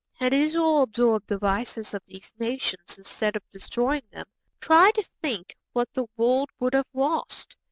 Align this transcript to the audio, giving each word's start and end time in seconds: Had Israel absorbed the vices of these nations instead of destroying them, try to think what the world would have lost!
Had 0.15 0.33
Israel 0.33 0.81
absorbed 0.81 1.27
the 1.27 1.37
vices 1.37 1.93
of 1.93 2.01
these 2.07 2.33
nations 2.39 2.97
instead 2.97 3.35
of 3.35 3.47
destroying 3.51 4.01
them, 4.09 4.25
try 4.59 4.89
to 4.89 5.03
think 5.03 5.55
what 5.73 5.93
the 5.93 6.07
world 6.17 6.49
would 6.59 6.73
have 6.73 6.87
lost! 6.91 7.55